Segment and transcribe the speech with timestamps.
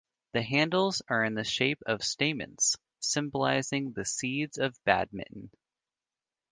[0.33, 5.51] The handles are in the shape of stamens, symbolising the seeds of badminton.